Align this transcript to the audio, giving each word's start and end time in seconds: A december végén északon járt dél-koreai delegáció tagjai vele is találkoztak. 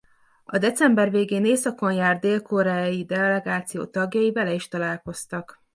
A 0.45 0.57
december 0.57 1.11
végén 1.11 1.45
északon 1.45 1.93
járt 1.93 2.19
dél-koreai 2.19 3.03
delegáció 3.05 3.85
tagjai 3.85 4.31
vele 4.31 4.53
is 4.53 4.67
találkoztak. 4.67 5.61